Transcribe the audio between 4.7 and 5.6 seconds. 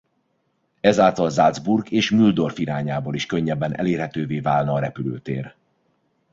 a repülőtér.